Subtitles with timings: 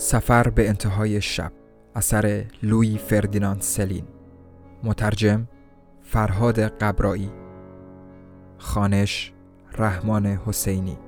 [0.00, 1.52] سفر به انتهای شب.
[1.94, 4.04] اثر لوی فردیناند سلین.
[4.82, 5.48] مترجم
[6.02, 7.30] فرهاد قبرایی.
[8.58, 9.32] خانش
[9.78, 10.98] رحمان حسینی.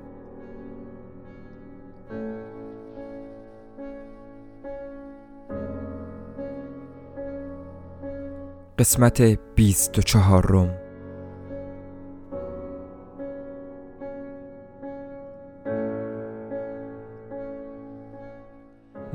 [8.79, 9.21] قسمت
[9.55, 10.80] بیست و چهار روم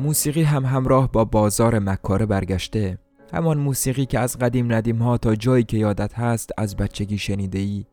[0.06, 2.98] موسیقی هم همراه با بازار مکاره برگشته.
[3.32, 7.58] همان موسیقی که از قدیم ندیم ها تا جایی که یادت هست از بچگی شنیده
[7.58, 7.84] ای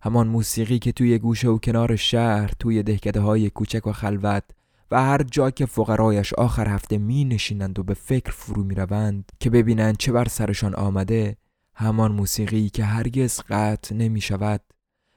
[0.00, 4.42] همان موسیقی که توی گوشه و کنار شهر توی دهکده های کوچک و خلوت
[4.90, 9.32] و هر جا که فقرایش آخر هفته می نشینند و به فکر فرو می روند
[9.40, 11.36] که ببینند چه بر سرشان آمده
[11.74, 14.60] همان موسیقی که هرگز قطع نمی شود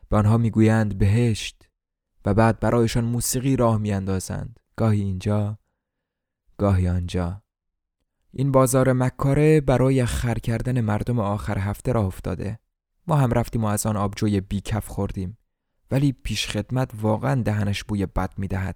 [0.10, 1.70] به آنها می گویند بهشت
[2.26, 5.59] و بعد برایشان موسیقی راه می اندازند گاهی اینجا
[6.60, 7.42] گاهی آنجا.
[8.32, 12.60] این بازار مکاره برای خر کردن مردم آخر هفته راه افتاده.
[13.08, 15.38] ما هم رفتیم و از آن آبجوی بیکف خوردیم.
[15.92, 18.76] ولی پیش خدمت واقعا دهنش بوی بد می‌دهد.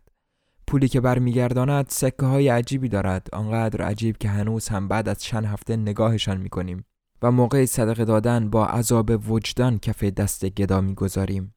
[0.67, 3.27] پولی که برمیگرداند سکه های عجیبی دارد.
[3.33, 6.85] آنقدر عجیب که هنوز هم بعد از چند هفته نگاهشان می‌کنیم
[7.21, 11.55] و موقع صدقه دادن با عذاب وجدان کف دست گدا می‌گذاریم.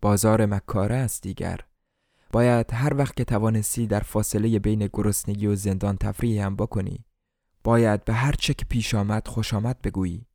[0.00, 1.60] بازار مکاره است دیگر.
[2.32, 7.04] باید هر وقت که توانستی در فاصله بین گرسنگی و زندان تفریح هم بکنی
[7.66, 10.26] باید به هر چه که پیش آمد خوش آمد بگویی.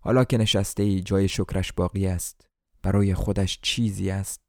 [0.00, 2.46] حالا که نشسته ای جای شکرش باقی است.
[2.82, 4.40] برای خودش چیزی است.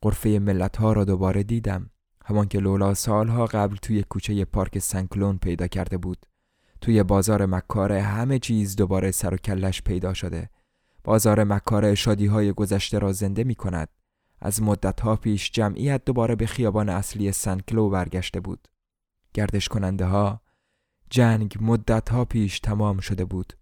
[0.00, 1.90] قرفه ملت ها را دوباره دیدم.
[2.24, 6.26] همان که لولا سالها قبل توی کوچه پارک سنکلون پیدا کرده بود.
[6.80, 10.50] توی بازار مکاره همه چیز دوباره سر و کلش پیدا شده.
[11.04, 13.88] بازار مکاره شادی های گذشته را زنده می کند
[14.44, 18.68] از مدت ها پیش جمعیت دوباره به خیابان اصلی سنکلو برگشته بود
[19.34, 20.40] گردش کننده ها
[21.10, 23.52] جنگ مدت ها پیش تمام شده بود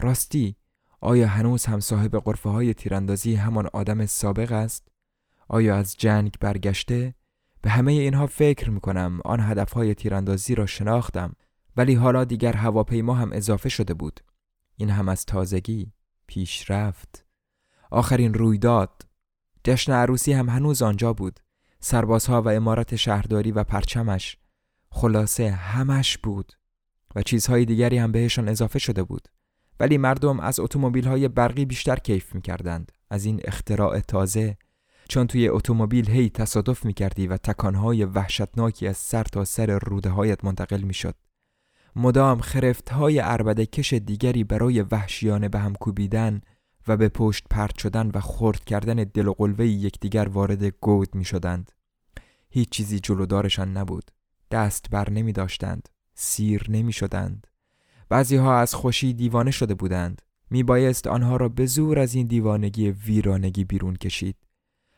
[0.00, 0.56] راستی
[1.00, 4.88] آیا هنوز هم صاحب قرفه های تیراندازی همان آدم سابق است؟
[5.48, 7.14] آیا از جنگ برگشته؟
[7.62, 11.36] به همه اینها فکر می کنم آن هدف های تیراندازی را شناختم
[11.76, 14.20] ولی حالا دیگر هواپیما هم اضافه شده بود
[14.76, 15.92] این هم از تازگی
[16.26, 17.26] پیشرفت
[17.90, 19.02] آخرین رویداد
[19.64, 21.40] جشن عروسی هم هنوز آنجا بود.
[21.80, 24.36] سربازها و امارت شهرداری و پرچمش.
[24.90, 26.52] خلاصه همش بود.
[27.14, 29.28] و چیزهای دیگری هم بهشان اضافه شده بود.
[29.80, 34.56] ولی مردم از اتومبیل های برقی بیشتر کیف می کردند از این اختراع تازه
[35.08, 40.10] چون توی اتومبیل هی تصادف می کردی و تکانهای وحشتناکی از سر تا سر روده
[40.10, 41.14] هایت منتقل می شد.
[41.96, 46.40] مدام خرفت های عربده کش دیگری برای وحشیانه به هم کوبیدن
[46.88, 51.24] و به پشت پرت شدن و خرد کردن دل و قلوه یکدیگر وارد گود می
[51.24, 51.72] شدند.
[52.50, 54.10] هیچ چیزی جلودارشان نبود.
[54.50, 55.88] دست بر نمی داشتند.
[56.14, 57.46] سیر نمی شدند.
[58.08, 62.26] بعضی ها از خوشی دیوانه شده بودند می بایست آنها را به زور از این
[62.26, 64.36] دیوانگی ویرانگی بیرون کشید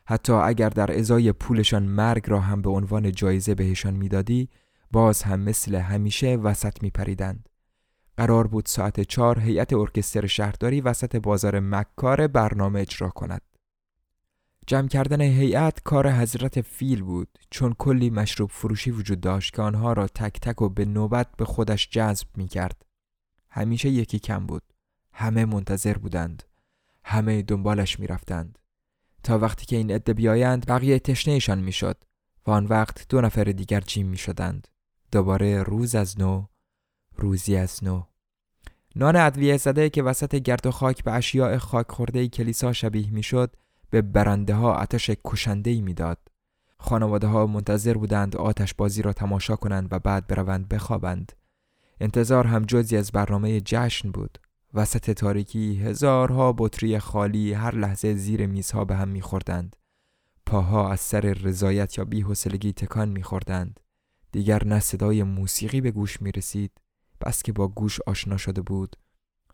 [0.07, 4.49] حتی اگر در ازای پولشان مرگ را هم به عنوان جایزه بهشان می‌دادی
[4.91, 7.49] باز هم مثل همیشه وسط می پریدند.
[8.17, 13.43] قرار بود ساعت چهار هیئت ارکستر شهرداری وسط بازار مکار برنامه اجرا کند.
[14.67, 19.93] جمع کردن هیئت کار حضرت فیل بود چون کلی مشروب فروشی وجود داشت که آنها
[19.93, 22.83] را تک تک و به نوبت به خودش جذب می کرد.
[23.51, 24.63] همیشه یکی کم بود
[25.13, 26.43] همه منتظر بودند
[27.05, 28.59] همه دنبالش می‌رفتند
[29.23, 32.05] تا وقتی که این عده بیایند بقیه تشنهشان می‌شد
[32.47, 34.69] و آن وقت دو نفر دیگر جیم می‌شدند
[35.13, 36.47] دوباره روز از نو
[37.19, 38.03] روزی از نو.
[38.97, 43.57] نان ادویه زده که وسط گرد و خاک به اشیاء خاک خورده کلیسا شبیه می‌شد
[43.91, 46.19] به برنده ها آتش کشنده ای می‌داد.
[46.79, 51.33] خانواده ها منتظر بودند آتش بازی را تماشا کنند و بعد بروند بخوابند.
[52.01, 54.39] انتظار هم جزی از برنامه جشن بود.
[54.75, 59.77] وسط تاریکی هزارها بطری خالی هر لحظه زیر میزها به هم میخوردند.
[60.47, 63.81] پاها از سر رضایت یا بیحسلگی تکان میخوردند.
[64.33, 66.81] دیگر نه صدای موسیقی به گوش می رسید
[67.21, 68.97] بس که با گوش آشنا شده بود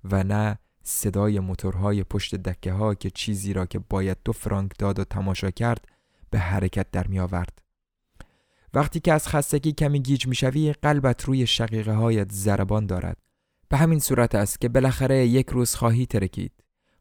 [0.05, 4.99] و نه صدای موتورهای پشت دکه ها که چیزی را که باید دو فرانک داد
[4.99, 5.85] و تماشا کرد
[6.31, 7.59] به حرکت در می آورد.
[8.75, 13.17] وقتی که از خستگی کمی گیج می‌شوی قلبت روی شقیقه هایت زربان دارد.
[13.69, 16.53] به همین صورت است که بالاخره یک روز خواهی ترکید.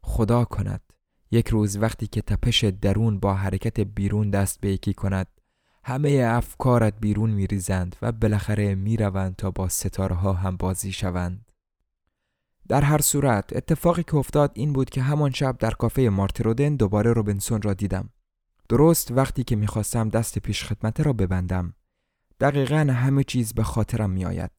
[0.02, 0.80] خدا کند.
[1.30, 5.26] یک روز وقتی که تپش درون با حرکت بیرون دست به یکی کند
[5.84, 11.50] همه افکارت بیرون میریزند و بالاخره می‌روند تا با ستاره ها هم بازی شوند.
[12.68, 17.12] در هر صورت اتفاقی که افتاد این بود که همان شب در کافه مارترودن دوباره
[17.12, 18.08] روبنسون را دیدم.
[18.68, 21.74] درست وقتی که می‌خواستم دست پیش خدمته را ببندم.
[22.40, 24.50] دقیقا همه چیز به خاطرم میآید.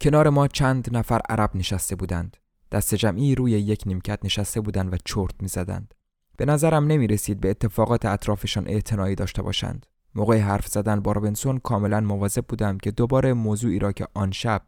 [0.00, 2.36] کنار ما چند نفر عرب نشسته بودند.
[2.72, 5.94] دست جمعی روی یک نیمکت نشسته بودند و چرت می‌زدند.
[6.36, 9.86] به نظرم نمی رسید به اتفاقات اطرافشان اعتنایی داشته باشند.
[10.16, 14.62] موقع حرف زدن با رابنسون کاملا مواظب بودم که دوباره موضوعی را که آن شب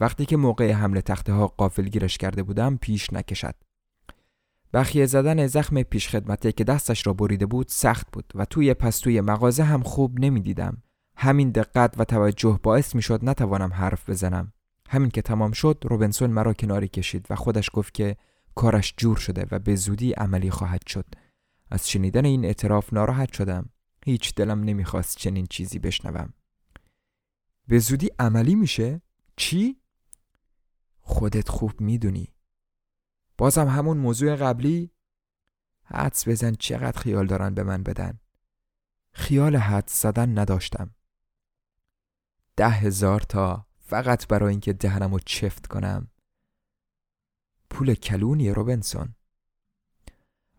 [0.00, 3.54] وقتی که موقع حمله تخته ها قافل گیرش کرده بودم پیش نکشد
[4.74, 9.20] بخیه زدن زخم پیش خدمته که دستش را بریده بود سخت بود و توی پستوی
[9.20, 10.82] مغازه هم خوب نمی‌دیدم.
[11.16, 14.52] همین دقت و توجه باعث می شد نتوانم حرف بزنم.
[14.88, 18.16] همین که تمام شد روبنسون مرا کناری کشید و خودش گفت که
[18.54, 21.06] کارش جور شده و به زودی عملی خواهد شد.
[21.70, 23.68] از شنیدن این اعتراف ناراحت شدم.
[24.04, 26.34] هیچ دلم نمی‌خواست چنین چیزی بشنوم.
[27.68, 29.02] به زودی عملی میشه؟
[29.36, 29.80] چی؟
[31.00, 32.34] خودت خوب می‌دونی.
[33.38, 34.90] بازم همون موضوع قبلی
[35.84, 38.20] حدس بزن چقدر خیال دارن به من بدن
[39.12, 40.94] خیال حدس زدن نداشتم
[42.56, 46.10] ده هزار تا فقط برای اینکه دهنمو چفت کنم
[47.70, 49.14] پول کلونی روبنسون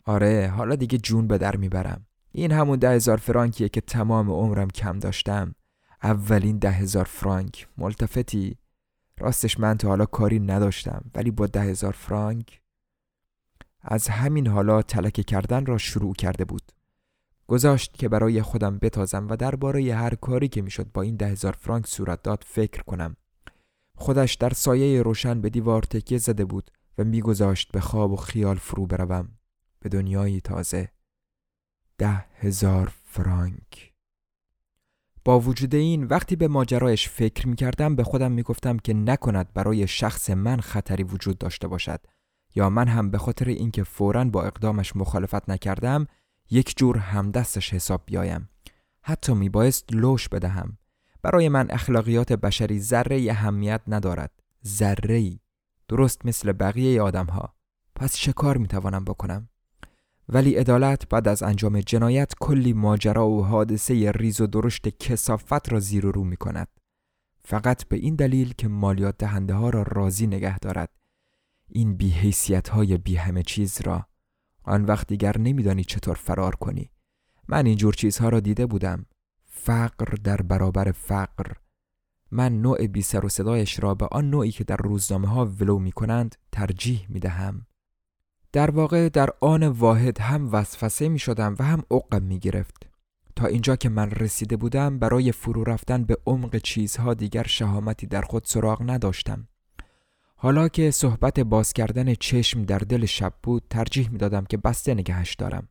[0.05, 4.67] آره حالا دیگه جون به در می‌برم این همون ده هزار فرانکیه که تمام عمرم
[4.67, 5.55] کم داشتم.
[6.03, 7.67] اولین ده هزار فرانک.
[7.77, 8.57] ملتفتی.
[9.19, 12.61] راستش من تا حالا کاری نداشتم ولی با ده هزار فرانک
[13.81, 16.71] از همین حالا تلکه کردن را شروع کرده بود.
[17.47, 21.53] گذاشت که برای خودم بتازم و درباره هر کاری که می‌شد با این ده هزار
[21.59, 23.15] فرانک صورت داد فکر کنم.
[23.95, 28.55] خودش در سایه روشن به دیوار تکیه زده بود و میگذاشت به خواب و خیال
[28.55, 29.29] فرو بروم.
[29.79, 30.92] به دنیایی تازه.
[31.97, 33.93] ده هزار فرانک.
[35.25, 39.53] با وجود این وقتی به ماجرایش فکر می کردم به خودم می گفتم که نکند
[39.53, 41.99] برای شخص من خطری وجود داشته باشد
[42.55, 46.07] یا من هم به خاطر اینکه فوراً با اقدامش مخالفت نکردم
[46.49, 48.49] یک جور همدستش حساب بیایم.
[49.01, 50.77] حتی میبایست لوش بدهم.
[51.21, 54.31] برای من اخلاقیات بشری ذره اهمیت ندارد.
[54.65, 55.39] ذره
[55.87, 57.53] درست مثل بقیه آدم ها
[57.95, 59.49] پس چه کار می‌توانم بکنم؟
[60.29, 65.79] ولی عدالت بعد از انجام جنایت کلی ماجرا و حادثه ریز و درشت کسافت را
[65.79, 66.67] زیر و رو می کند.
[67.45, 70.89] فقط به این دلیل که مالیات دهنده ها را راضی نگه دارد.
[71.69, 74.05] این بیحیثیت های بی همه چیز را.
[74.63, 76.89] آن وقت دیگر نمیدانی چطور فرار کنی.
[77.47, 79.05] من اینجور چیزها را دیده بودم.
[79.43, 81.51] فقر در برابر فقر.
[82.31, 85.79] من نوع بی سر و صدایش را به آن نوعی که در روزنامه ها ولو
[85.79, 87.65] می کنند ترجیح می دهم.
[88.53, 92.89] در واقع در آن واحد هم وسوسه می شدم و هم عقم می گرفت.
[93.35, 98.21] تا اینجا که من رسیده بودم برای فرو رفتن به عمق چیزها دیگر شهامتی در
[98.21, 99.47] خود سراغ نداشتم.
[100.35, 104.93] حالا که صحبت باز کردن چشم در دل شب بود ترجیح می دادم که بسته
[104.93, 105.67] نگهش دارم.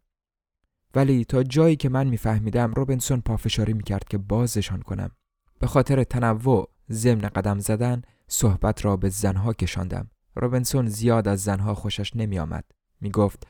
[0.94, 5.10] ولی تا جایی که من میفهمیدم روبنسون پافشاری می کرد که بازشان کنم.
[5.58, 10.10] به خاطر تنوع ضمن قدم زدن صحبت را به زنها کشاندم.
[10.34, 12.64] روبنسون زیاد از زنها خوشش نمی آمد.
[13.00, 13.46] می گفت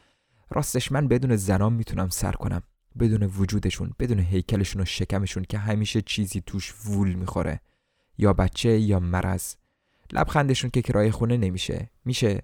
[0.50, 2.62] راستش من بدون زنان می‌تونم سر کنم.
[2.98, 7.60] بدون وجودشون، بدون هیکلشون و شکمشون که همیشه چیزی توش وول می‌خوره.
[8.18, 9.54] یا بچه یا مرض.
[10.12, 12.42] لبخندشون که کرایه خونه نمیشه میشه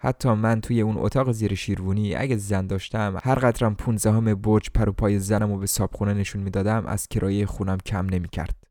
[0.00, 4.88] حتی من توی اون اتاق زیر شیروونی اگه زن داشتم هر قدرم پونزدهم برج پر
[4.88, 8.67] و پای زنم و به صابخونه نشون می‌دادم از کرایه خونم کم نمی‌کرد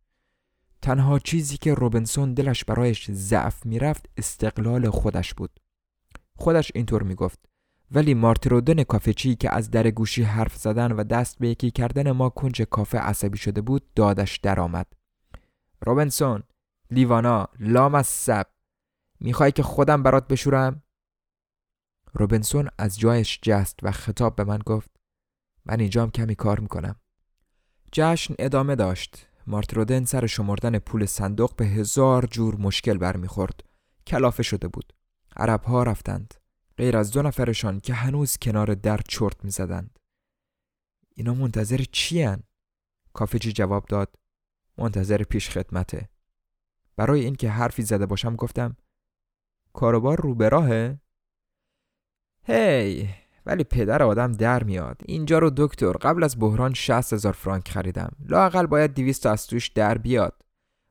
[0.81, 5.59] تنها چیزی که روبنسون دلش برایش ضعف می‌رفت استقلال خودش بود.
[6.35, 7.39] خودش اینطور می‌گفت
[7.91, 12.29] ولی مارترودن کافچی که از در گوشی حرف زدن و دست به یکی کردن ما
[12.29, 14.87] کنج کافه عصبی شده بود دادش درآمد.
[15.85, 16.43] روبنسون
[16.91, 18.47] لیوانا لام از سب
[19.19, 20.83] می‌خوای که خودم برات بشورم؟
[22.13, 24.91] روبنسون از جایش جست و خطاب به من گفت
[25.65, 26.95] من اینجام کمی کار می‌کنم.
[27.91, 29.27] جشن ادامه داشت.
[29.47, 33.63] مارترودن سر شمردن پول صندوق به هزار جور مشکل برمیخورد
[34.07, 34.93] کلافه شده بود
[35.35, 36.33] عرب ها رفتند
[36.77, 39.99] غیر از دو نفرشان که هنوز کنار در چرت می زدند.
[41.15, 42.43] اینا منتظر چی هن؟
[43.13, 44.15] کافجی جواب داد
[44.77, 46.09] منتظر پیش خدمته
[46.95, 48.77] برای اینکه حرفی زده باشم گفتم
[49.73, 50.99] کاروبار رو به راهه؟
[52.43, 53.09] هی
[53.47, 55.01] ولی پدر آدم در میاد.
[55.05, 58.11] اینجا رو دکتر قبل از بحران 60 هزار فرانک خریدم.
[58.29, 60.33] لاقل باید 200 از توش در بیاد.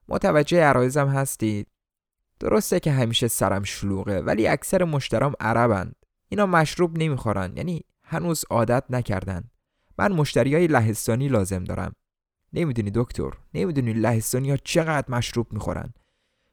[0.09, 1.67] متوجه عرایزم هستید؟
[2.41, 5.97] درسته که همیشه سرم شلوغه ولی اکثر مشترام عربند.
[6.29, 9.45] اینا مشروب نمی‌خورن یعنی هنوز عادت نکردن.
[9.99, 11.93] من مشتری های لهستانی لازم دارم.
[12.53, 15.93] نمی‌دونی دکتر نمی‌دونی لهستانی ها چقدر مشروب می‌خورن.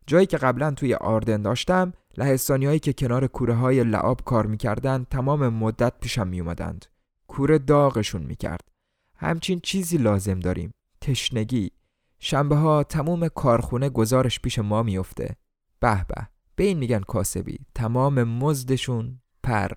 [0.07, 5.05] جایی که قبلا توی آردن داشتم لهستانی هایی که کنار کوره های لعاب کار می‌کردن
[5.09, 6.85] تمام مدت پیشم میومدند
[7.27, 8.69] کوره داغشون می‌کرد.
[9.15, 10.73] همچین چیزی لازم داریم.
[11.01, 11.71] تشنگی.
[12.19, 15.35] شنبه ها تمام کارخونه گزارش پیش ما میفته
[15.79, 16.27] به به.
[16.55, 17.59] به این میگن کاسبی.
[17.75, 19.71] تمام مزدشون پر.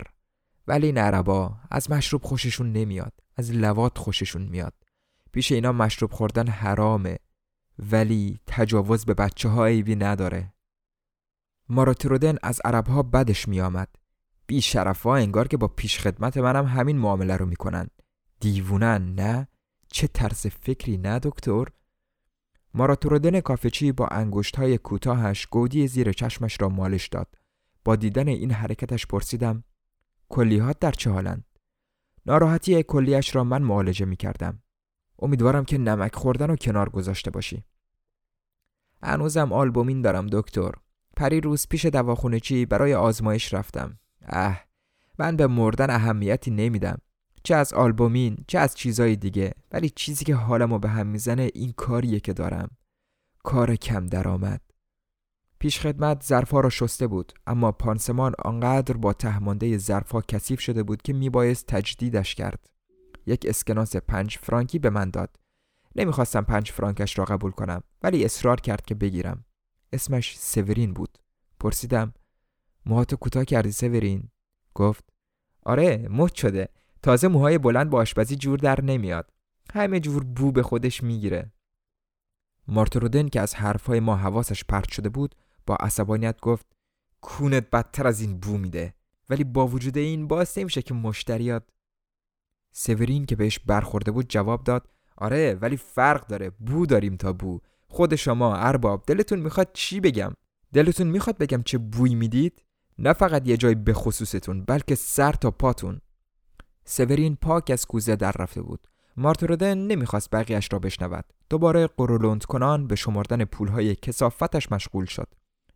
[0.67, 3.13] ولی نربا از مشروب خوششون نمیاد.
[3.35, 4.73] از لوات خوششون میاد.
[5.31, 7.17] پیش اینا مشروب خوردن حرامه.
[7.79, 10.53] ولی تجاوز به بچه ها عیبی نداره.
[11.69, 13.89] ماراترودن از عرب ها بدش میآمد.
[14.47, 17.87] بی شرف ها انگار که با پیش خدمت منم همین معامله رو می‌کنن.
[18.39, 19.47] دیوونن نه؟
[19.87, 21.65] چه طرز فکری نه دکتر؟
[22.73, 27.35] ماراتورودن کافچی با انگشت های کوتاهش گودی زیر چشمش را مالش داد.
[27.85, 29.63] با دیدن این حرکتش پرسیدم
[30.29, 31.45] کلیهات در چه حالند؟
[32.25, 34.61] ناراحتی کلیش را من معالجه می کردم
[35.19, 37.63] امیدوارم که نمک خوردن رو کنار گذاشته باشی.
[39.03, 40.71] هنوزم آلبومین دارم دکتر.
[41.17, 43.99] پری روز پیش دواخونه چی برای آزمایش رفتم.
[44.25, 44.63] اه
[45.19, 46.97] من به مردن اهمیتی نمیدم.
[47.43, 51.73] چه از آلبومین چه از چیزای دیگه ولی چیزی که حالمو به هم می‌زنه این
[51.77, 52.69] کاریه که دارم.
[53.43, 54.61] کار کم درآمد.
[55.59, 61.01] پیش خدمت ظرفا را شسته بود اما پانسمان آنقدر با تهمانده ظرفا کثیف شده بود
[61.01, 62.69] که میبایست تجدیدش کرد.
[63.25, 65.35] یک اسکناس پنج فرانکی به من داد.
[65.95, 69.43] نمی‌خواستم پنج فرانکش را قبول کنم ولی اصرار کرد که بگیرم.
[69.93, 71.17] اسمش سورین بود.
[71.59, 72.13] پرسیدم
[72.85, 74.29] موهاتو کوتاه کردی سورین؟
[74.73, 75.03] گفت
[75.63, 76.69] آره مد شده.
[77.03, 79.33] تازه موهای بلند با آشپزی جور در نمیاد.
[79.73, 81.51] همه جور بو به خودش می‌گیره.
[82.67, 86.65] مارترودن که از حرفهای ما حواسش پرت شده بود با عصبانیت گفت
[87.21, 88.93] کونت بدتر از این بو میده.
[89.29, 91.63] ولی با وجود این باعث نمیشه که مشتریات
[92.71, 96.49] سورین که بهش برخورده بود جواب داد آره ولی فرق داره.
[96.49, 97.59] بو داریم تا بو.
[97.89, 100.31] خود شما ارباب دلتون می‌خواد چی بگم؟
[100.73, 102.63] دلتون می‌خواد بگم چه بوی می‌دید؟
[102.99, 106.01] نه فقط یه جای به خصوصتون بلکه سر تا پاتون.
[106.85, 108.87] سورین پاک از کوزه در رفته بود.
[109.17, 111.25] مارترودن نمی‌خواست بقیهش را بشنود.
[111.49, 115.27] دوباره قرولند کنان به شمردن پولهای کسافتش مشغول شد.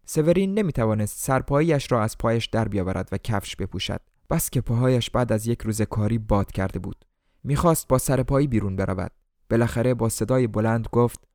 [0.05, 4.01] سورین نمی‌توانست سرپاییش را از پایش در بیاورد و کفش بپوشد.
[4.29, 7.05] بس که پاهایش بعد از یک روز کاری باد کرده بود.
[7.43, 9.11] می‌خواست با سرپایی بیرون برود.
[9.49, 11.27] بالاخره با صدای بلند گفت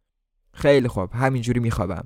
[0.57, 2.05] خیلی خوب همینجوری میخوابم.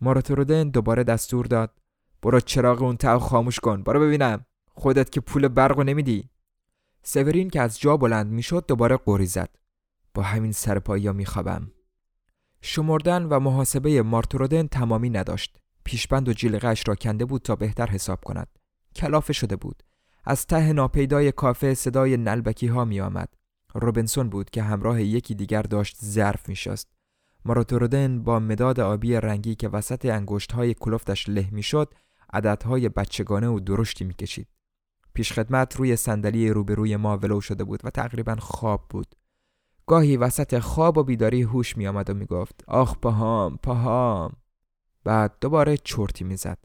[0.00, 1.78] ماراتورودن دوباره دستور داد.
[2.22, 4.46] برو چراغ اون تا خاموش کن برو ببینم.
[4.74, 6.30] خودت که پول برقو نمیدی.
[7.02, 9.56] سورین که از جا بلند می‌شد دوباره قوری زد.
[10.14, 11.72] با همین سرپایی میخوابم.
[12.60, 15.58] شمردن و محاسبه مارتورودن تمامی نداشت.
[15.84, 18.48] پیشبند و جیلقش را کنده بود تا بهتر حساب کند.
[18.96, 19.82] کلافه شده بود.
[20.24, 23.28] از ته ناپیدای کافه صدای نلبکی ها می آمد.
[23.74, 26.91] روبنسون بود که همراه یکی دیگر داشت ظرف می شست.
[27.44, 31.94] ماراتورودن با مداد آبی رنگی که وسط انگشت های کلفتش له می شد
[32.32, 34.48] عددهای بچگانه و درشتی می کشید.
[35.14, 39.14] پیشخدمت روی صندلی روبروی ما ولو شده بود و تقریبا خواب بود.
[39.86, 44.32] گاهی وسط خواب و بیداری هوش می آمد و می گفت آخ پاهام پاهام
[45.04, 46.58] بعد دوباره چرتی می زد.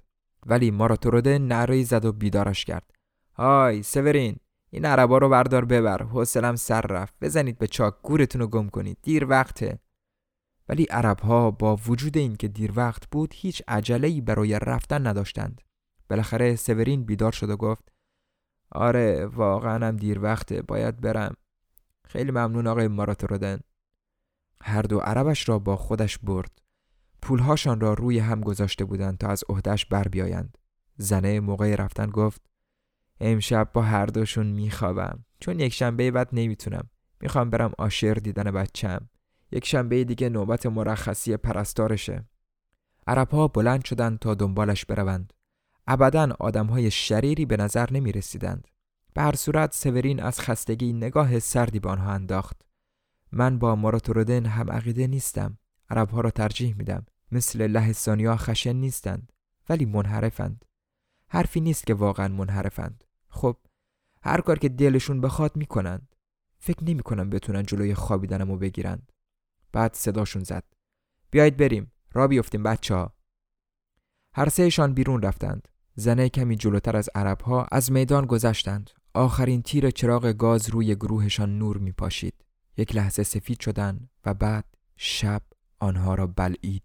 [0.46, 2.92] ولی ماراتورودن نعره زد و بیدارش کرد.
[3.34, 4.36] های سورین
[4.70, 8.98] این عربا رو بردار ببر حوصلم سر رفت بزنید به چاک گورتون رو گم کنید
[9.02, 9.80] دیر وقته
[10.70, 15.62] ولی عرب ها با وجود اینکه دیر وقت بود هیچ عجله برای رفتن نداشتند.
[16.10, 17.92] بالاخره سورین بیدار شد و گفت
[18.72, 21.36] آره واقعا هم دیر وقته باید برم.
[22.08, 23.60] خیلی ممنون آقای ماراتورودن.
[24.62, 26.62] هر دو عربش را با خودش برد.
[27.22, 30.58] پولهاشان را روی هم گذاشته بودند تا از عهدهش بر بیایند.
[30.98, 32.42] زنه موقع رفتن گفت
[33.20, 35.26] امشب با هر دوشون میخوابم.
[35.40, 36.90] چون یک شنبه بعد نمی‌تونم.
[37.22, 39.10] می‌خوام برم آشر دیدن بچم.
[39.52, 42.26] یک شنبه دیگه نوبت مرخصی پرستارشه.
[43.08, 45.34] عرب ها بلند شدند تا دنبالش بروند.
[45.88, 48.68] ابدا آدم های شریری به نظر نمی رسیدند
[49.14, 52.62] به هر صورت سورین از خستگی نگاه سردی به آنها انداخت.
[53.32, 55.58] من با ماراتورودن هم عقیده نیستم.
[55.90, 57.06] عرب ها را ترجیح میدم.
[57.32, 59.32] مثل لهستانیا خشن نیستند
[59.70, 60.66] ولی منحرفند.
[61.30, 63.04] حرفی نیست که واقعا منحرفند.
[63.30, 63.58] خب
[64.22, 66.16] هر کار که دلشون بخواد می‌کنند.
[66.60, 69.12] فکر نمی‌کنم بتونن جلوی خوابیدنمو بگیرند.
[69.72, 70.64] بعد صداشون زد
[71.32, 73.14] بیایید بریم را بیفتیم بچه ها
[74.34, 79.90] هر سهشان بیرون رفتند زنه کمی جلوتر از عرب ها از میدان گذشتند آخرین تیر
[79.90, 82.46] چراغ گاز روی گروهشان نور می پاشید.
[82.78, 84.66] یک لحظه سفید شدند و بعد
[84.98, 85.42] شب
[85.80, 86.84] آنها را بلعید.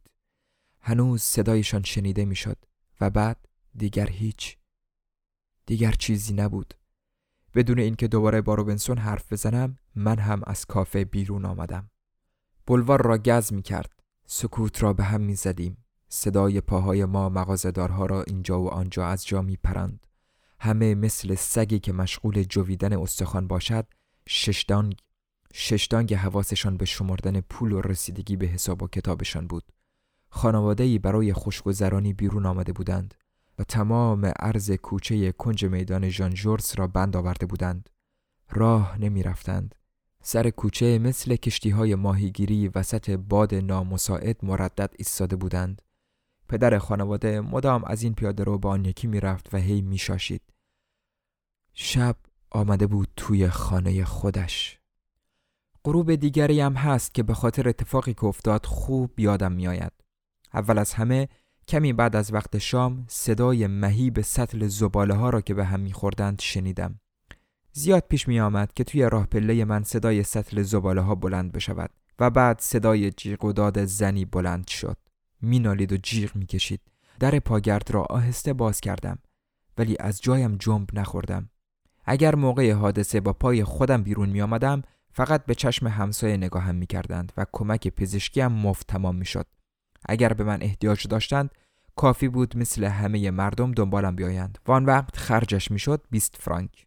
[0.80, 2.56] هنوز صدایشان شنیده می‌شد
[3.00, 4.56] و بعد دیگر هیچ.
[5.66, 6.74] دیگر چیزی نبود.
[7.54, 11.90] بدون اینکه دوباره با روبنسون حرف بزنم من هم از کافه بیرون آمدم.
[12.66, 14.02] بلوار را گز می کرد.
[14.26, 15.84] سکوت را به هم می زدیم.
[16.08, 20.06] صدای پاهای ما مغازدارها را اینجا و آنجا از جا می پرند.
[20.60, 23.86] همه مثل سگی که مشغول جویدن استخوان باشد
[24.28, 24.96] ششدانگ
[25.54, 29.72] ششدانگ حواسشان به شمردن پول و رسیدگی به حساب و کتابشان بود
[30.30, 33.14] خانواده‌ای برای خوشگذرانی بیرون آمده بودند
[33.58, 36.34] و تمام عرض کوچه کنج میدان ژان
[36.76, 37.90] را بند آورده بودند
[38.50, 39.74] راه نمی رفتند.
[40.24, 45.82] سر کوچه مثل کشتی های ماهیگیری وسط باد نامساعد مردد ایستاده بودند.
[46.48, 50.42] پدر خانواده مدام از این پیاده رو به آن یکی می‌رفت و هی میشاشید.
[51.74, 52.16] شب
[52.50, 54.78] آمده بود توی خانه خودش.
[55.84, 59.92] غروب دیگری هم هست که به خاطر اتفاقی که افتاد خوب یادم میآید.
[60.54, 61.28] اول از همه
[61.68, 66.40] کمی بعد از وقت شام صدای مهیب سطل زباله ها را که به هم میخوردند
[66.40, 67.00] شنیدم.
[67.72, 71.90] زیاد پیش می آمد که توی راه پله من صدای سطل زباله ها بلند بشود
[72.18, 74.96] و بعد صدای جیغ و داد زنی بلند شد
[75.42, 76.80] مینالید و جیغ می‌کشید
[77.20, 79.18] در پاگرد را آهسته باز کردم
[79.78, 81.50] ولی از جایم جنب نخوردم
[82.04, 86.86] اگر موقع حادثه با پای خودم بیرون می آمدم فقط به چشم همسایه نگاهم می
[86.86, 89.46] کردند و کمک پزشکی هم مفت تمام می شد.
[90.08, 91.50] اگر به من احتیاج داشتند
[91.96, 96.86] کافی بود مثل همه مردم دنبالم بیایند و آن وقت خرجش می شد 20 فرانک.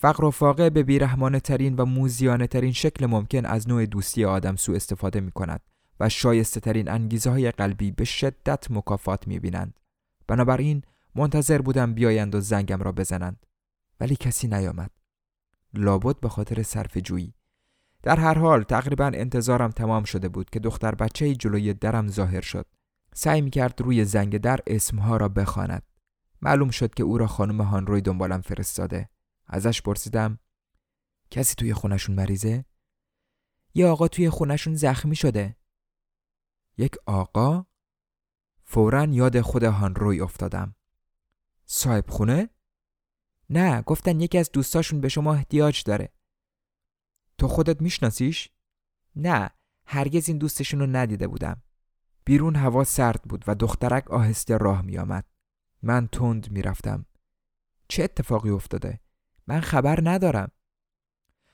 [0.00, 4.56] فقر و فاقه به بیرحمانه ترین و موزیانه ترین شکل ممکن از نوع دوستی آدم
[4.56, 5.60] سو استفاده می کند
[6.00, 9.80] و شایسته ترین انگیزه های قلبی به شدت مکافات می بینند.
[10.26, 10.82] بنابراین
[11.14, 13.46] منتظر بودم بیایند و زنگم را بزنند.
[14.00, 14.90] ولی کسی نیامد.
[15.74, 17.34] لابد به خاطر صرف جویی.
[18.02, 22.66] در هر حال تقریبا انتظارم تمام شده بود که دختر بچه جلوی درم ظاهر شد.
[23.14, 25.82] سعی می کرد روی زنگ در اسمها را بخواند.
[26.42, 29.08] معلوم شد که او را خانم هانروی دنبالم فرستاده.
[29.48, 30.38] ازش پرسیدم
[31.30, 32.64] کسی توی خونشون مریضه؟
[33.74, 35.56] یه آقا توی خونشون زخمی شده.
[36.78, 37.66] یک آقا؟
[38.64, 40.74] فورا یاد خود هانروی افتادم.
[41.66, 42.48] صاحب خونه؟
[43.50, 46.12] نه گفتن یکی از دوستاشون به شما احتیاج داره
[47.38, 48.50] تو خودت میشناسیش؟
[49.16, 49.50] نه
[49.86, 51.62] هرگز این دوستشون رو ندیده بودم
[52.24, 55.24] بیرون هوا سرد بود و دخترک آهسته راه میآمد
[55.82, 57.06] من تند می‌رفتم
[57.88, 59.00] چه اتفاقی افتاده؟
[59.48, 60.50] من خبر ندارم.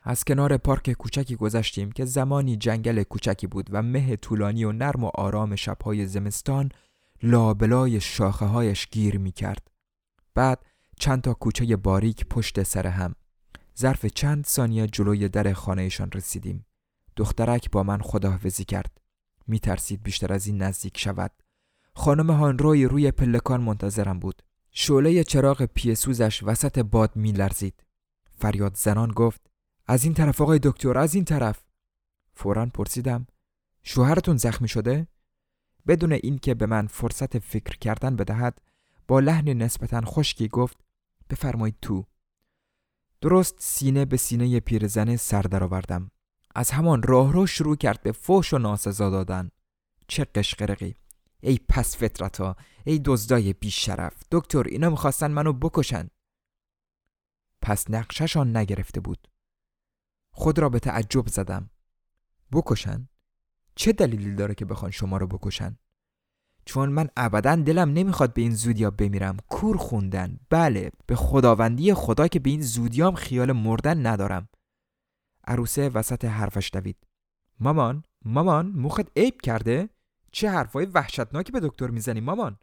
[0.02, 5.04] از کنار پارک کوچکی گذشتیم که زمانی جنگل کوچکی بود و مه طولانی و نرم
[5.04, 6.68] و آرام شبهای زمستان
[7.22, 9.70] لابلای شاخه هایش گیر می کرد.
[10.34, 10.64] بعد
[10.98, 13.14] چند تا کوچه باریک پشت سر هم.
[13.78, 16.66] ظرف چند ثانیه جلوی در خانهشان رسیدیم.
[17.16, 19.00] دخترک با من خداحافظی کرد.
[19.46, 21.30] می ترسید بیشتر از این نزدیک شود.
[21.94, 24.42] خانم هانروی روی پلکان منتظرم بود.
[24.70, 27.83] شعله چراغ پیسوزش وسط باد می لرزید
[28.44, 29.50] فریاد زنان گفت
[29.86, 31.64] از این طرف آقای دکتر از این طرف.
[32.34, 33.26] فورا پرسیدم
[33.82, 35.08] شوهرتون زخمی شده؟
[35.86, 38.60] بدون اینکه به من فرصت فکر کردن بدهد
[39.08, 40.76] با لحن نسبتا خشکی گفت
[41.30, 42.06] بفرمایید تو.
[43.20, 46.10] درست سینه به سینه پیرزن سر درآوردم.
[46.54, 49.50] از همان راه رو شروع کرد به فوش و ناسزا دادن.
[50.08, 50.94] چه قشقرقی.
[51.40, 54.14] ای پس فطرتا ای دزدای بیشرف.
[54.30, 56.08] دکتر اینا می‌خواستن منو بکشن.
[57.64, 59.28] پس نقششان نگرفته بود.
[60.30, 61.70] خود را به تعجب زدم.
[62.52, 63.08] بکشن؟
[63.74, 65.78] چه دلیلی داره که بخوان شما رو بکشن؟
[66.64, 69.36] چون من ابدا دلم نمی‌خواد به این زودیا بمیرم.
[69.48, 70.40] کور خوندن.
[70.50, 74.48] بله به خداوندی خدا که به این زودیام خیال مردن ندارم.
[75.44, 77.06] عروسه وسط حرفش دوید.
[77.60, 79.88] مامان مامان موخت عیب کرده؟
[80.32, 82.58] چه حرفای وحشتناکی به دکتر می‌زنی مامان؟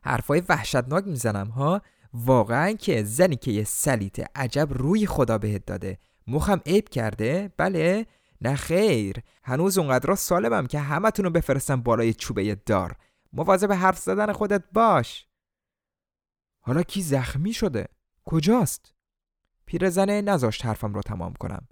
[0.00, 1.82] حرفای وحشتناک می‌زنم ها؟
[2.14, 5.98] واقعا که زنی که یه سلیت عجب روی خدا بهت داده.
[6.26, 8.06] مخم عیب کرده؟ بله.
[8.40, 9.16] نه خیر.
[9.42, 12.96] هنوز اونقدر سالمم که همتون رو بفرستم بالای چوبه دار.
[13.32, 15.26] مواظب حرف زدن خودت باش.
[16.60, 17.88] حالا کی زخمی شده؟
[18.24, 18.94] کجاست؟
[19.66, 21.68] پیرزنه نذاشت حرفم رو تمام کنم.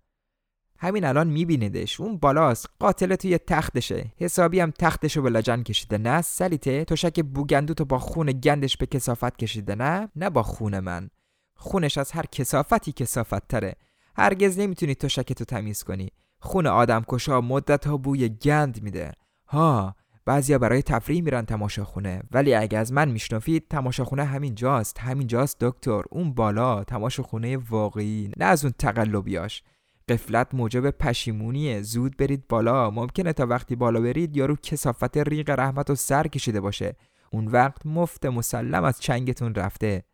[0.83, 2.01] همین الان میبینیدش.
[2.01, 2.69] اون بالاست.
[2.79, 4.13] قاتل توی تختشه.
[4.17, 5.99] حسابی هم تختشو به لجن کشیده.
[5.99, 6.85] نه سلیته.
[6.85, 9.75] تشک بوگندو با خون گندش به کسافت کشیده.
[9.75, 11.11] نه؟ نه با خون من.
[11.57, 13.75] خونش از هر کسافتی کسافت تره
[14.17, 16.09] هرگز نمی‌تونی تشکتو تمیز کنی.
[16.41, 19.13] خون آدم کشا مدت ها بوی گند میده.
[19.47, 22.23] ها بعضیا برای تفریح میرن تماشاخونه.
[22.31, 24.99] ولی اگه از من میشنفید تماشاخونه همین جاست.
[24.99, 26.03] همین جاست دکتر.
[26.11, 28.31] اون بالا تماشاخونه واقعی.
[28.37, 29.63] نه از اون تقلبیاش.
[30.09, 31.83] قفلت موجب پشیمونیه.
[31.83, 32.91] زود برید بالا.
[32.91, 36.97] ممکنه تا وقتی بالا برید یارو کسافت ریق رحمت و سر کشیده باشه.
[37.31, 40.05] اون وقت مفت مسلم از چنگتون رفته.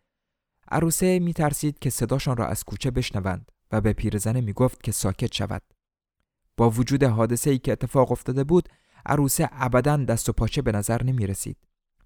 [0.70, 5.62] عروسه میترسید که صداشان را از کوچه بشنوند و به پیرزنه می‌گفت که ساکت شود.
[6.56, 8.68] با وجود حادثه ای که اتفاق افتاده بود
[9.06, 11.56] عروسه ابدا دست و پاچه به نظر نمی رسید.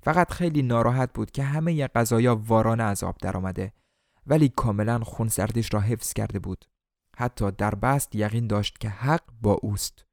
[0.03, 3.73] فقط خیلی ناراحت بود که همه غذایا وارانه از آب درآمده
[4.27, 6.64] ولی کاملا خونسردیش را حفظ کرده بود.
[7.16, 10.05] حتی در بست یقین داشت که حق با اوست.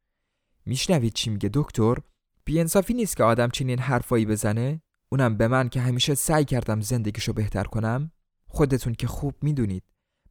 [0.65, 1.97] میشنوید چی میگه دکتر؟
[2.45, 4.81] بیانصافی نیست که آدم چنین حرفایی بزنه؟
[5.11, 8.11] اونم به من که همیشه سعی کردم زندگیشو بهتر کنم؟
[8.47, 9.83] خودتون که خوب می‌دونید.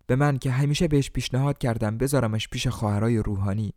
[0.06, 3.74] به من که همیشه بهش پیشنهاد کردم بذارمش پیش خواهرای روحانی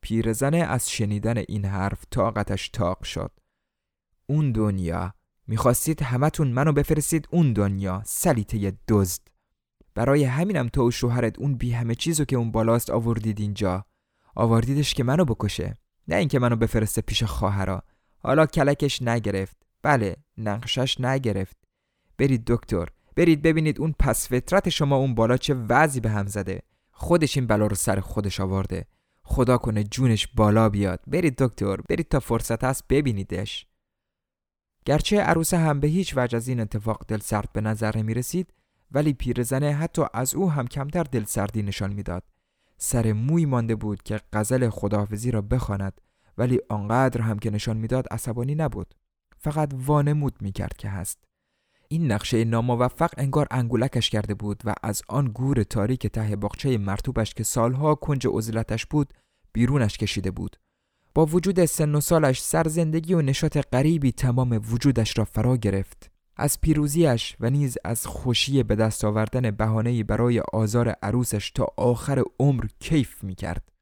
[0.00, 3.30] پیرزنه از شنیدن این حرف طاقتش تاق شد
[4.26, 5.14] اون دنیا
[5.46, 9.33] می‌خواستید همتون منو بفرستید اون دنیا سلیته دزد
[9.94, 13.84] برای همینم تو و شوهرت اون بی همه چیزو که اون بالاست آوردید اینجا.
[14.34, 15.74] آوردیدش که منو بکشه.
[16.08, 17.82] نه اینکه منو بفرسته پیش خواهرا.
[18.18, 19.56] حالا کلکش نگرفت.
[19.82, 21.56] بله نقشش نگرفت.
[22.18, 22.88] برید دکتر.
[23.16, 26.62] برید ببینید اون پس فطرت شما اون بالا چه وضعی به هم زده.
[26.90, 28.86] خودش این بلا رو سر خودش آورده.
[29.22, 31.00] خدا کنه جونش بالا بیاد.
[31.06, 31.76] برید دکتر.
[31.76, 33.66] برید تا فرصت هست ببینیدش.
[34.84, 38.52] گرچه عروسه هم به هیچ وجه از این اتفاق دل سرد به نظر نمی رسید
[38.90, 42.22] ولی پیرزنه حتی از او هم کمتر دل سردی نشان می‌داد.
[42.78, 46.00] سر موی مانده بود که غزل خداحافظی را بخواند
[46.38, 48.94] ولی آنقدر هم که نشان می‌داد عصبانی نبود.
[49.38, 51.24] فقط وانمود می کرد که هست.
[51.88, 57.34] این نقشه ناموفق انگار انگولکش کرده بود و از آن گور تاریک ته باغچه مرتوبش
[57.34, 59.12] که سالها کنج عزلتش بود
[59.52, 60.56] بیرونش کشیده بود
[61.14, 66.60] با وجود سن و سالش سرزندگی و نشاط غریبی تمام وجودش را فرا گرفت از
[66.60, 72.64] پیروزیش و نیز از خوشی به دست آوردن بهانه‌ای برای آزار عروسش تا آخر عمر
[72.80, 73.72] کیف می کرد.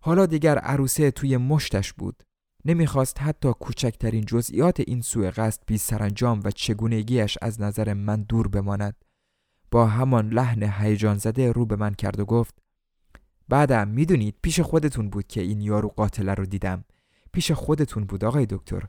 [0.00, 2.22] حالا دیگر عروسه توی مشتش بود.
[2.64, 8.48] نمی‌خواست حتی کوچکترین جزئیات این سوء قصد بی سرانجام و چگونگیش از نظر من دور
[8.48, 9.04] بماند.
[9.70, 12.54] با همان لحن هیجان زده رو به من کرد و گفت
[13.48, 16.84] بعدم می‌دونید پیش خودتون بود که این یارو قاتله رو دیدم.
[17.32, 18.82] پیش خودتون بود آقای دکتر.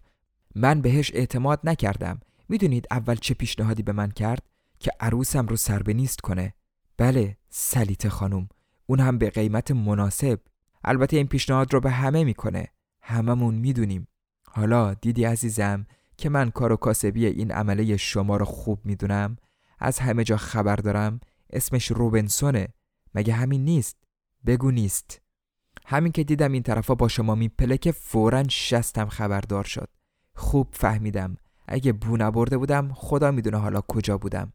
[0.56, 2.20] من بهش اعتماد نکردم.
[2.50, 6.54] می‌دونید اول چه پیشنهادی به من کرد؟ که عروسم رو سر نیست کنه.
[6.98, 8.50] بله سلیت خانم.
[8.86, 10.40] اون هم به قیمت مناسب.
[10.84, 12.68] البته این پیشنهاد رو به همه می‌کنه.
[13.02, 14.08] هممون می‌دونیم.
[14.48, 15.86] حالا دیدی عزیزم
[16.18, 19.38] که من کار و کاسبی این عمله شما رو خوب می‌دونم؟
[19.80, 21.20] از همه جا خبر دارم.
[21.50, 22.68] اسمش روبنسونه.
[23.16, 23.98] مگه همین نیست؟
[24.46, 25.22] بگو نیست.
[25.86, 29.90] همین که دیدم این طرفا با شما میپله که فورا شستم خبردار شد.
[30.36, 31.38] خوب فهمیدم.
[31.68, 34.54] اگه بو نبرده بودم خدا می‌دونه حالا کجا بودم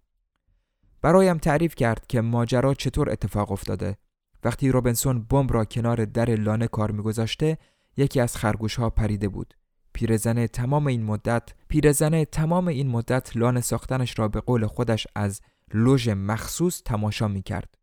[1.03, 3.97] برایم تعریف کرد که ماجرا چطور اتفاق افتاده
[4.45, 7.59] وقتی روبنسون بمب را کنار در لانه کار میگذاشته
[7.97, 9.55] یکی از خرگوش ها پریده بود
[9.93, 15.41] پیرزن تمام این مدت پیرزن تمام این مدت لانه ساختنش را به قول خودش از
[15.75, 17.75] لوژ مخصوص تماشا می کرد.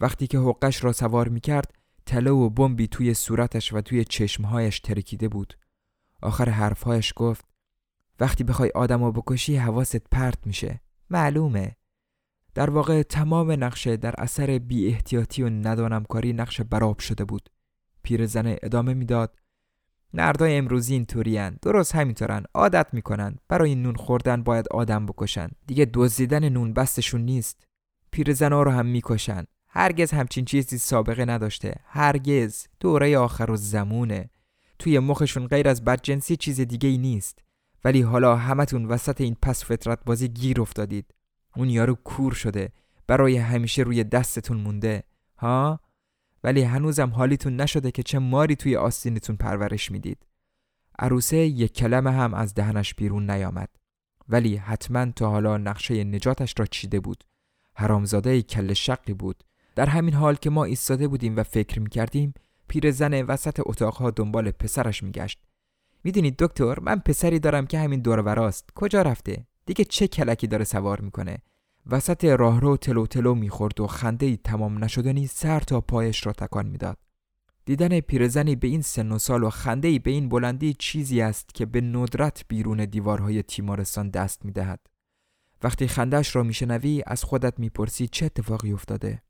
[0.00, 1.74] وقتی که حقش را سوار می کرد
[2.06, 5.54] تله و بمبی توی صورتش و توی چشمهایش ترکیده بود.
[6.22, 7.44] آخر حرفهایش گفت
[8.20, 10.80] وقتی بخوای آدم رو بکشی حواست پرت میشه.
[11.10, 11.76] معلومه.
[12.54, 17.50] در واقع تمام نقشه در اثر بی احتیاطی و ندانم کاری نقشه براب شده بود.
[18.02, 19.38] پیرزن ادامه می‌داد.
[20.14, 21.56] نردای امروزی اینطورین.
[21.62, 22.44] درست همینطورن.
[22.54, 23.36] عادت می‌کنن.
[23.48, 25.48] برای نون خوردن باید آدم بکشن.
[25.66, 27.66] دیگه دزدیدن نون بستشون نیست.
[28.10, 29.44] پیرزنا رو هم می‌کشن.
[29.68, 31.74] هرگز همچین چیزی سابقه نداشته.
[31.86, 32.66] هرگز.
[32.80, 34.30] دوره آخر و زمونه.
[34.78, 37.43] توی مخشون غیر از بدجنسی چیز دیگه ای نیست.
[37.84, 41.14] ولی حالا همتون وسط این پس فطرت بازی گیر افتادید
[41.56, 42.72] اون یارو کور شده
[43.06, 45.02] برای همیشه روی دستتون مونده
[45.38, 45.80] ها
[46.44, 50.26] ولی هنوزم حالیتون نشده که چه ماری توی آستینتون پرورش می‌دید.
[50.98, 53.68] عروسه یک کلمه هم از دهنش بیرون نیامد.
[54.28, 57.24] ولی حتما تا حالا نقشه نجاتش را چیده بود.
[57.74, 59.44] حرامزاده کل شقی بود.
[59.74, 62.34] در همین حال که ما ایستاده بودیم و فکر می‌کردیم
[62.68, 65.42] پیرزن وسط اتاقها دنبال پسرش میگشت.
[66.04, 68.52] می‌دونید دکتر من پسری دارم که همین دور.
[68.74, 71.38] کجا رفته؟ دیگه چه کلکی داره سوار می‌کنه؟
[71.86, 76.98] وسط راهرو تلو تلو می‌خورد و خنده تمام نشدنی سر تا پایش را تکان می‌داد.
[77.64, 81.66] دیدن پیرزنی به این سن و سال و خنده به این بلندی چیزی است که
[81.66, 84.80] به ندرت بیرون دیوارهای تیمارستان دست می‌دهد.
[85.62, 89.22] وقتی خندش را میشنوی از خودت می‌پرسی چه اتفاقی افتاده.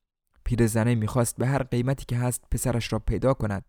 [0.44, 3.64] پیرزنه می‌خواست به هر قیمتی که هست پسرش را پیدا کند.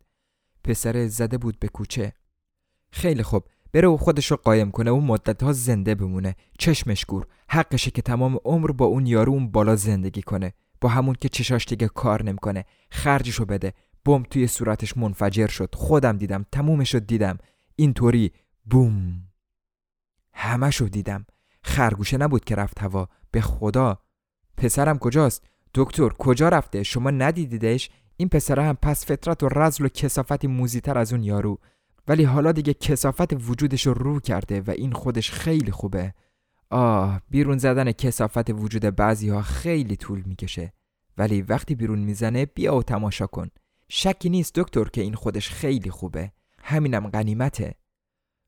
[0.63, 2.13] پسر زده بود به کوچه.
[2.95, 3.43] خیلی خوب.
[3.73, 6.35] بره و خودش رو قایم کنه و مدت ها زنده بمونه.
[6.59, 7.27] چشمش گور.
[7.49, 10.53] حقشه که تمام عمر با اون یارو اون بالا زندگی کنه.
[10.81, 12.65] با همون که چشاش دیگه کار نمی‌کنه.
[12.91, 13.73] خرجشو بده.
[14.05, 15.75] بم توی صورتش منفجر شد.
[15.75, 16.45] خودم دیدم.
[16.51, 17.37] تمومش رو دیدم.
[17.75, 18.31] اینطوری.
[18.65, 19.21] بوم.
[20.33, 21.25] همشو دیدم.
[21.63, 23.07] خرگوشه نبود که رفت هوا.
[23.31, 23.99] به خدا.
[24.57, 29.87] پسرم کجاست؟ دکتر کجا رفته؟ شما ندیدیدش؟ این پسره هم پس فطرت و رزل و
[29.87, 31.59] کسافتی موزیتر از اون یارو.
[32.07, 36.13] ولی حالا دیگه کسافت وجودش رو رو کرده و این خودش خیلی خوبه.
[36.69, 40.73] آه بیرون زدن کسافت وجود بعضی ها خیلی طول می‌کشه.
[41.17, 43.49] ولی وقتی بیرون می‌زنه بیا و تماشا کن.
[43.89, 46.31] شکی نیست دکتر که این خودش خیلی خوبه.
[46.59, 47.75] همینم غنیمته.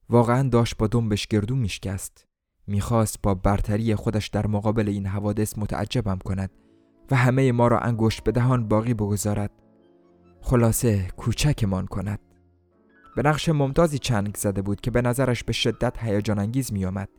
[0.09, 2.27] واقعا داشت با دنبش گردو میشکست.
[2.67, 6.51] می‌خواست با برتری خودش در مقابل این حوادث متعجبم کند
[7.11, 9.51] و همه ما را انگشت به دهان باقی بگذارد.
[10.41, 12.19] خلاصه کوچکمان کند.
[13.17, 17.09] به نقش ممتازی چنگ زده بود که به نظرش به شدت هیجان انگیز می آمد.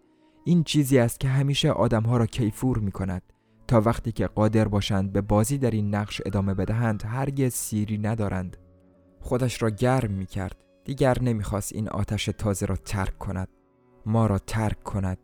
[0.44, 3.22] این چیزی است که همیشه آدمها را کیفور می کند
[3.68, 8.56] تا وقتی که قادر باشند به بازی در این نقش ادامه بدهند هرگز سیری ندارند.
[9.20, 13.48] خودش را گرم می کرد دیگر نمی‌خواست این آتش تازه را ترک کند.
[14.06, 15.18] ما را ترک کند.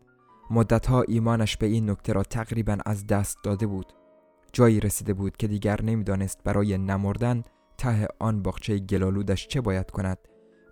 [0.51, 3.93] مدتها ایمانش به این نکته را تقریبا از دست داده بود.
[4.53, 7.43] جایی رسیده بود که دیگر نمی‌دانست برای نمردن
[7.79, 10.19] ته آن باغچه گلالودش چه باید کند.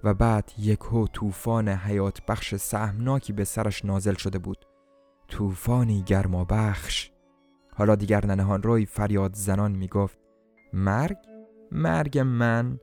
[0.04, 4.66] و بعد یک هو طوفان حیات بخش سهمناکی به سرش نازل شده بود
[5.28, 7.10] طوفانی گرما بخش
[7.76, 10.18] حالا دیگر ننهان روی فریاد زنان می گفت
[10.72, 11.16] مرگ؟
[11.72, 12.78] مرگ من؟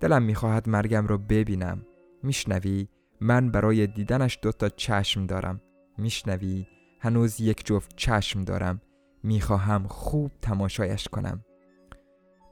[0.00, 1.86] دلم می‌خواهد مرگم را ببینم
[2.22, 2.88] میشنوی؟
[3.20, 5.60] من برای دیدنش دوتا چشم دارم
[5.98, 6.66] میشنوی؟
[7.00, 8.80] هنوز یک جفت چشم دارم
[9.22, 11.44] می‌خواهم خوب تماشایش کنم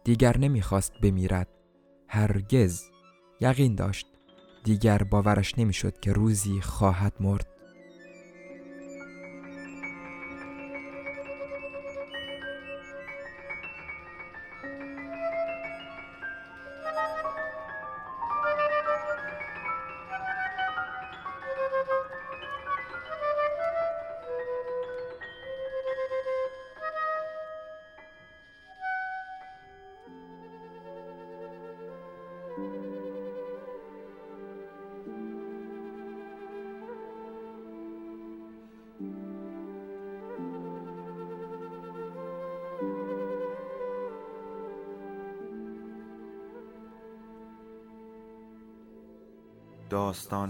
[0.04, 1.48] دیگر نمی‌خواست بمیرد
[2.08, 2.90] هرگز
[3.40, 4.06] یقین داشت.
[4.64, 7.46] دیگر باورش نمی‌شد که روزی خواهد مرد.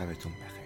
[0.00, 0.59] شبتون بخیر.